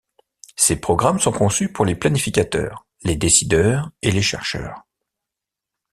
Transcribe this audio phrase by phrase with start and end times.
[0.55, 4.87] Ses programmes sont conçus pour les planificateurs, les décideurs et les chercheurs.